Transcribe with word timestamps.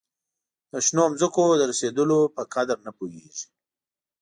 د 0.71 0.73
شنو 0.85 1.03
مځکو 1.11 1.43
د 1.57 1.61
رسېدلو 1.71 2.19
په 2.35 2.41
قدر 2.53 2.77
نه 2.85 2.91
پوهیږي. 2.97 3.45